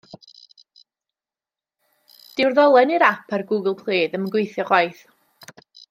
Dyw'r 2.39 2.55
ddolen 2.55 2.95
i'r 2.95 3.07
ap 3.11 3.37
ar 3.39 3.47
Google 3.53 3.75
Play 3.85 4.03
ddim 4.15 4.27
yn 4.29 4.33
gweithio 4.37 4.71
chwaith. 4.73 5.05